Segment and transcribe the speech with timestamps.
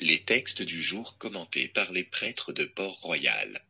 [0.00, 3.64] Les textes du jour commentés par les prêtres de Port-Royal.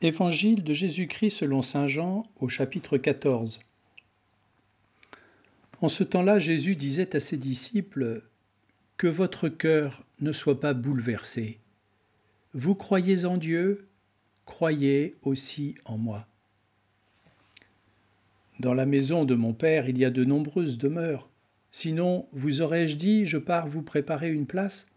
[0.00, 3.60] Évangile de Jésus-Christ selon Saint Jean au chapitre 14.
[5.80, 8.24] En ce temps-là, Jésus disait à ses disciples,
[8.96, 11.60] Que votre cœur ne soit pas bouleversé.
[12.52, 13.86] Vous croyez en Dieu,
[14.46, 16.26] croyez aussi en moi.
[18.60, 21.28] Dans la maison de mon Père, il y a de nombreuses demeures.
[21.70, 24.90] Sinon, vous aurais-je dit, je pars vous préparer une place?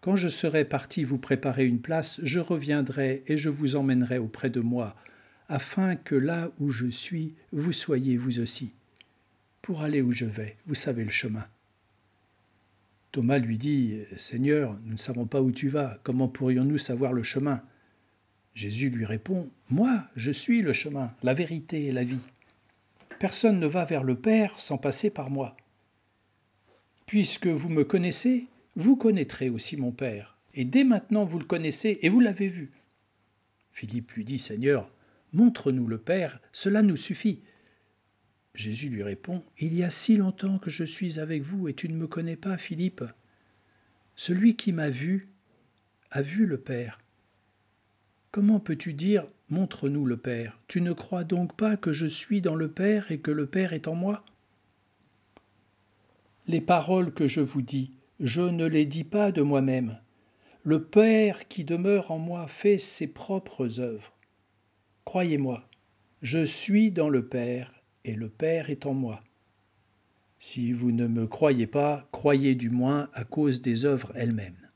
[0.00, 4.48] Quand je serai parti vous préparer une place, je reviendrai et je vous emmènerai auprès
[4.48, 4.94] de moi,
[5.48, 8.72] afin que là où je suis, vous soyez vous aussi.
[9.60, 11.44] Pour aller où je vais, vous savez le chemin.
[13.10, 17.24] Thomas lui dit, Seigneur, nous ne savons pas où tu vas, comment pourrions-nous savoir le
[17.24, 17.60] chemin?
[18.58, 22.18] Jésus lui répond, Moi, je suis le chemin, la vérité et la vie.
[23.20, 25.56] Personne ne va vers le Père sans passer par moi.
[27.06, 32.00] Puisque vous me connaissez, vous connaîtrez aussi mon Père, et dès maintenant vous le connaissez
[32.02, 32.72] et vous l'avez vu.
[33.70, 34.90] Philippe lui dit, Seigneur,
[35.32, 37.42] montre-nous le Père, cela nous suffit.
[38.56, 41.88] Jésus lui répond, Il y a si longtemps que je suis avec vous et tu
[41.88, 43.04] ne me connais pas, Philippe.
[44.16, 45.28] Celui qui m'a vu
[46.10, 46.98] a vu le Père.
[48.30, 50.60] Comment peux-tu dire, Montre-nous le Père?
[50.68, 53.72] Tu ne crois donc pas que je suis dans le Père et que le Père
[53.72, 54.22] est en moi?
[56.46, 59.98] Les paroles que je vous dis, je ne les dis pas de moi-même.
[60.64, 64.12] Le Père qui demeure en moi fait ses propres œuvres.
[65.06, 65.66] Croyez-moi,
[66.20, 67.72] je suis dans le Père
[68.04, 69.22] et le Père est en moi.
[70.38, 74.67] Si vous ne me croyez pas, croyez du moins à cause des œuvres elles-mêmes.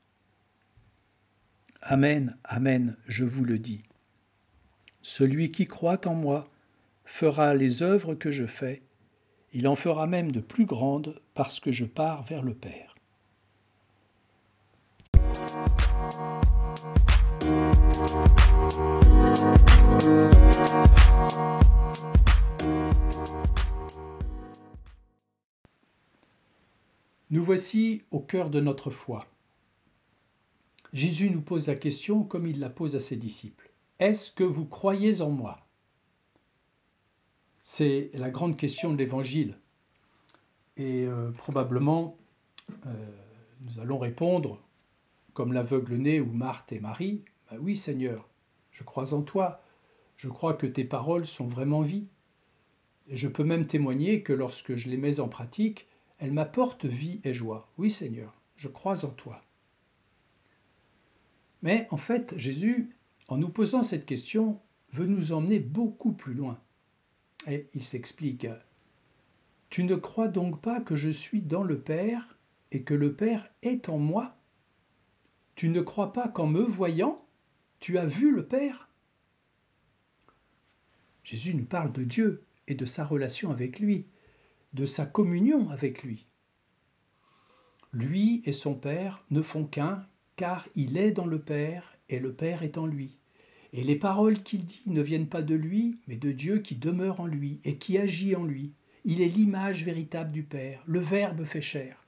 [1.85, 3.83] Amen, Amen, je vous le dis.
[5.01, 6.49] Celui qui croit en moi
[7.03, 8.81] fera les œuvres que je fais,
[9.51, 12.93] il en fera même de plus grandes parce que je pars vers le Père.
[27.29, 29.32] Nous voici au cœur de notre foi.
[30.93, 33.71] Jésus nous pose la question comme il la pose à ses disciples.
[33.97, 35.65] Est-ce que vous croyez en moi?
[37.63, 39.57] C'est la grande question de l'Évangile.
[40.77, 42.15] Et euh, probablement,
[42.85, 42.93] euh,
[43.61, 44.61] nous allons répondre,
[45.33, 48.29] comme l'aveugle-né ou Marthe et Marie, bah oui Seigneur,
[48.69, 49.63] je crois en toi,
[50.15, 52.05] je crois que tes paroles sont vraiment vie.
[53.07, 55.87] Et je peux même témoigner que lorsque je les mets en pratique,
[56.19, 57.67] elle m'apporte vie et joie.
[57.79, 59.41] Oui Seigneur, je crois en toi.
[61.63, 62.95] Mais en fait, Jésus,
[63.27, 66.61] en nous posant cette question, veut nous emmener beaucoup plus loin.
[67.47, 68.47] Et il s'explique.
[69.69, 72.37] Tu ne crois donc pas que je suis dans le Père
[72.71, 74.37] et que le Père est en moi?
[75.55, 77.25] Tu ne crois pas qu'en me voyant,
[77.79, 78.89] tu as vu le Père?
[81.23, 84.05] Jésus nous parle de Dieu et de sa relation avec lui
[84.73, 86.25] de sa communion avec lui.
[87.91, 90.01] Lui et son Père ne font qu'un,
[90.35, 93.17] car il est dans le Père et le Père est en lui.
[93.71, 97.19] Et les paroles qu'il dit ne viennent pas de lui, mais de Dieu qui demeure
[97.19, 98.73] en lui et qui agit en lui.
[99.05, 102.05] Il est l'image véritable du Père, le Verbe fait chair.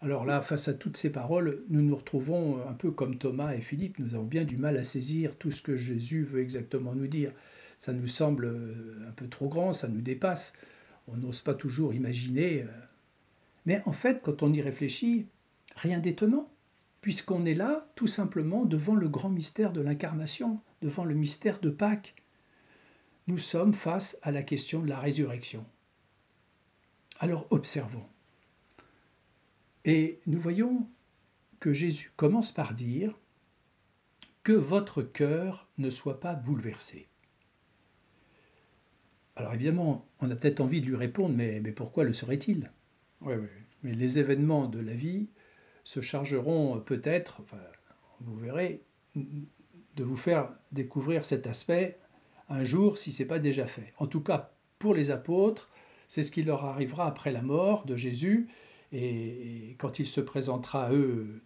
[0.00, 3.60] Alors là, face à toutes ces paroles, nous nous retrouvons un peu comme Thomas et
[3.60, 7.08] Philippe, nous avons bien du mal à saisir tout ce que Jésus veut exactement nous
[7.08, 7.32] dire.
[7.80, 10.54] Ça nous semble un peu trop grand, ça nous dépasse
[11.08, 12.64] on n'ose pas toujours imaginer.
[13.66, 15.26] Mais en fait, quand on y réfléchit,
[15.78, 16.50] rien d'étonnant,
[17.00, 21.70] puisqu'on est là tout simplement devant le grand mystère de l'incarnation, devant le mystère de
[21.70, 22.14] Pâques.
[23.26, 25.64] Nous sommes face à la question de la résurrection.
[27.20, 28.06] Alors observons.
[29.84, 30.88] Et nous voyons
[31.60, 33.18] que Jésus commence par dire
[34.42, 37.08] que votre cœur ne soit pas bouleversé.
[39.36, 42.72] Alors évidemment, on a peut-être envie de lui répondre, mais, pourquoi le serait-il?
[43.20, 43.46] Oui, oui.
[43.82, 45.28] Mais les événements de la vie
[45.88, 47.56] se chargeront peut-être, enfin,
[48.20, 48.82] vous verrez,
[49.16, 51.96] de vous faire découvrir cet aspect
[52.50, 53.94] un jour si ce n'est pas déjà fait.
[53.96, 55.70] En tout cas, pour les apôtres,
[56.06, 58.48] c'est ce qui leur arrivera après la mort de Jésus,
[58.92, 61.40] et quand il se présentera à eux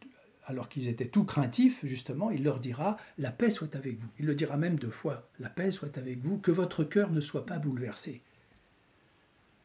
[0.47, 4.09] alors qu'ils étaient tout craintifs, justement, il leur dira La paix soit avec vous.
[4.19, 7.21] Il le dira même deux fois La paix soit avec vous, que votre cœur ne
[7.21, 8.21] soit pas bouleversé.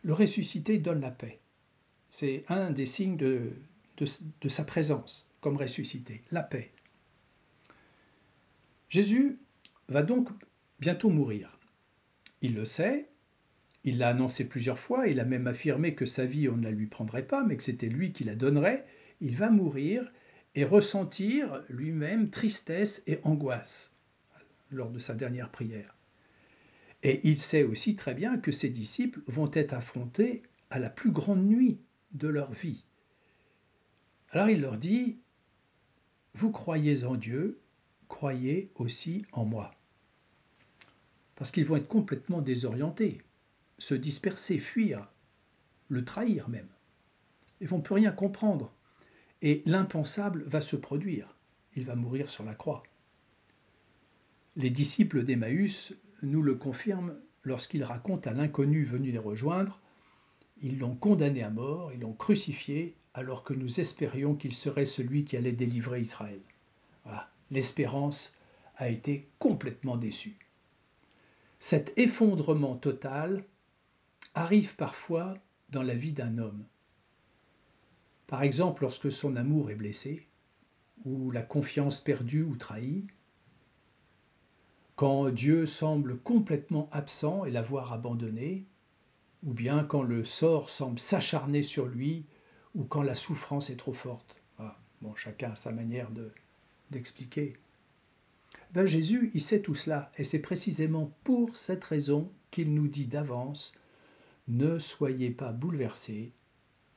[0.03, 1.37] Le ressuscité donne la paix.
[2.11, 3.53] C'est un des signes de,
[3.97, 6.71] de, sa présence comme ressuscité, la paix.
[8.89, 9.39] Jésus
[9.89, 10.29] va donc
[10.79, 11.59] bientôt mourir.
[12.41, 13.09] Il le sait,
[13.83, 16.71] il l'a annoncé plusieurs fois, il a même affirmé que sa vie on ne la
[16.71, 18.85] lui prendrait pas, mais que c'était lui qui la donnerait.
[19.21, 20.11] Il va mourir
[20.55, 23.95] et ressentir lui-même tristesse et angoisse
[24.71, 25.95] lors de sa dernière prière.
[27.03, 31.11] Et il sait aussi très bien que ses disciples vont être affrontés à la plus
[31.11, 31.79] grande nuit
[32.11, 32.86] de leur vie.
[34.37, 35.17] Alors il leur dit,
[36.35, 37.59] vous croyez en Dieu,
[38.07, 39.73] croyez aussi en moi.
[41.35, 43.23] Parce qu'ils vont être complètement désorientés,
[43.79, 45.09] se disperser, fuir,
[45.87, 46.67] le trahir même.
[47.61, 48.71] Ils vont plus rien comprendre.
[49.41, 51.35] Et l'impensable va se produire.
[51.75, 52.83] Il va mourir sur la croix.
[54.55, 59.81] Les disciples d'Emmaüs nous le confirment lorsqu'ils racontent à l'inconnu venu les rejoindre
[60.61, 65.25] Ils l'ont condamné à mort, ils l'ont crucifié, alors que nous espérions qu'il serait celui
[65.25, 66.39] qui allait délivrer Israël.
[67.49, 68.35] L'espérance
[68.75, 70.35] a été complètement déçue.
[71.57, 73.43] Cet effondrement total
[74.35, 75.33] arrive parfois
[75.69, 76.63] dans la vie d'un homme.
[78.27, 80.27] Par exemple, lorsque son amour est blessé,
[81.03, 83.07] ou la confiance perdue ou trahie,
[84.95, 88.65] quand Dieu semble complètement absent et l'avoir abandonné,
[89.43, 92.25] ou bien quand le sort semble s'acharner sur lui,
[92.77, 94.41] ou quand la souffrance est trop forte.
[94.59, 96.09] Ah, bon, chacun a sa manière
[96.91, 97.57] d'expliquer.
[98.71, 103.07] ben Jésus, il sait tout cela, et c'est précisément pour cette raison qu'il nous dit
[103.07, 103.73] d'avance,
[104.47, 106.31] ne soyez pas bouleversés,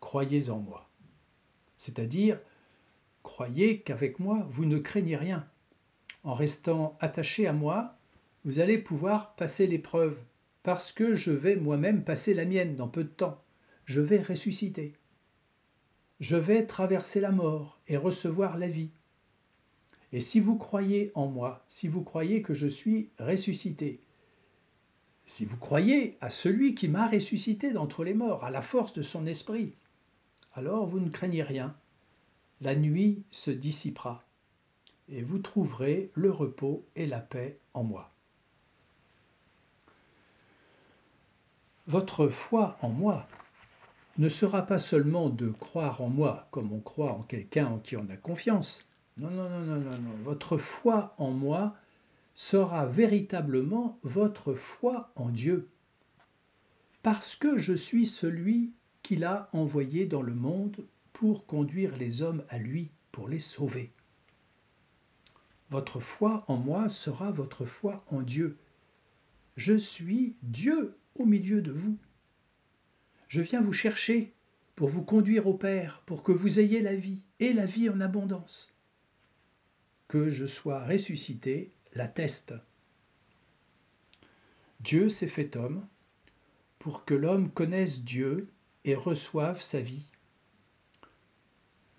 [0.01, 0.89] croyez en moi.
[1.79, 2.39] C'est-à-dire,
[3.23, 5.49] croyez qu'avec moi, vous ne craignez rien.
[6.25, 7.97] En restant attaché à moi,
[8.45, 10.19] vous allez pouvoir passer l'épreuve,
[10.63, 13.43] parce que je vais moi-même passer la mienne dans peu de temps.
[13.87, 14.93] Je vais ressusciter.
[16.21, 18.91] Je vais traverser la mort et recevoir la vie.
[20.13, 24.01] Et si vous croyez en moi, si vous croyez que je suis ressuscité,
[25.25, 29.03] si vous croyez à celui qui m'a ressuscité d'entre les morts, à la force de
[29.03, 29.73] son esprit,
[30.55, 31.75] alors vous ne craignez rien.
[32.61, 34.23] La nuit se dissipera
[35.09, 38.11] et vous trouverez le repos et la paix en moi.
[41.87, 43.27] Votre foi en moi
[44.21, 47.97] ne sera pas seulement de croire en moi comme on croit en quelqu'un en qui
[47.97, 48.87] on a confiance.
[49.17, 50.17] Non, non, non, non, non, non.
[50.25, 51.75] Votre foi en moi
[52.35, 55.67] sera véritablement votre foi en Dieu.
[57.03, 60.77] Parce que je suis celui qu'il a envoyé dans le monde
[61.15, 63.91] pour conduire les hommes à lui, pour les sauver.
[65.71, 68.59] Votre foi en moi sera votre foi en Dieu.
[69.57, 71.97] Je suis Dieu au milieu de vous.
[73.31, 74.35] Je viens vous chercher
[74.75, 78.01] pour vous conduire au Père, pour que vous ayez la vie, et la vie en
[78.01, 78.75] abondance.
[80.09, 82.55] Que je sois ressuscité l'atteste.
[84.81, 85.87] Dieu s'est fait homme
[86.81, 88.49] pour que l'homme connaisse Dieu
[88.85, 90.11] et reçoive sa vie.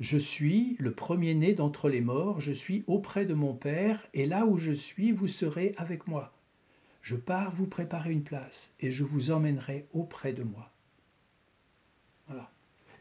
[0.01, 4.45] Je suis le premier-né d'entre les morts, je suis auprès de mon Père, et là
[4.45, 6.33] où je suis, vous serez avec moi.
[7.01, 10.67] Je pars vous préparer une place, et je vous emmènerai auprès de moi.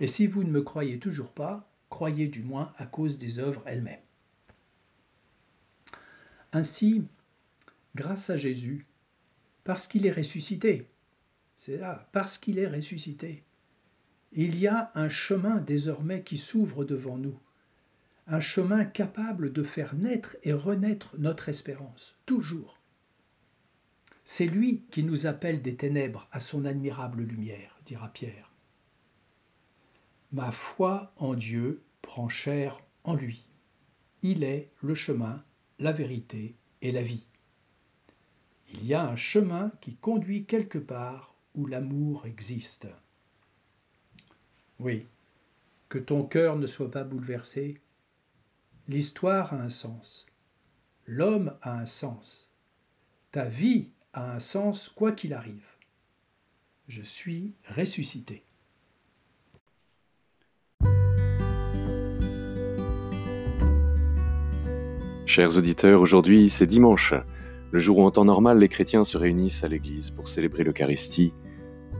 [0.01, 3.63] Et si vous ne me croyez toujours pas, croyez du moins à cause des œuvres
[3.67, 4.01] elles-mêmes.
[6.53, 7.05] Ainsi,
[7.95, 8.87] grâce à Jésus,
[9.63, 10.89] parce qu'il est ressuscité,
[11.57, 13.45] c'est là, parce qu'il est ressuscité,
[14.33, 17.39] il y a un chemin désormais qui s'ouvre devant nous,
[18.27, 22.81] un chemin capable de faire naître et renaître notre espérance, toujours.
[24.25, 28.55] C'est lui qui nous appelle des ténèbres à son admirable lumière, dira Pierre.
[30.33, 33.47] Ma foi en Dieu prend chair en lui.
[34.23, 35.45] Il est le chemin,
[35.81, 37.27] la vérité et la vie.
[38.73, 42.87] Il y a un chemin qui conduit quelque part où l'amour existe.
[44.79, 45.09] Oui,
[45.89, 47.81] que ton cœur ne soit pas bouleversé.
[48.87, 50.27] L'histoire a un sens.
[51.07, 52.53] L'homme a un sens.
[53.33, 55.67] Ta vie a un sens quoi qu'il arrive.
[56.87, 58.45] Je suis ressuscité.
[65.31, 67.15] Chers auditeurs, aujourd'hui c'est dimanche,
[67.71, 71.33] le jour où en temps normal les chrétiens se réunissent à l'église pour célébrer l'Eucharistie.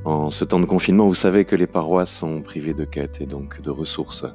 [0.05, 3.27] En ce temps de confinement, vous savez que les paroisses sont privées de quêtes et
[3.27, 4.27] donc de ressources.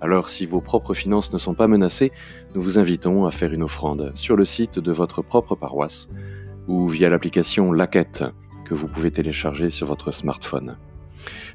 [0.00, 2.12] Alors si vos propres finances ne sont pas menacées,
[2.54, 6.08] nous vous invitons à faire une offrande sur le site de votre propre paroisse
[6.68, 8.22] ou via l'application La Quête
[8.64, 10.78] que vous pouvez télécharger sur votre smartphone.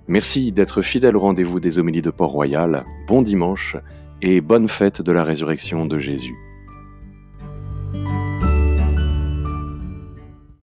[0.10, 2.84] Merci d'être fidèle au rendez-vous des homélies de Port-Royal.
[3.08, 3.78] Bon dimanche
[4.22, 6.36] et bonne fête de la résurrection de Jésus.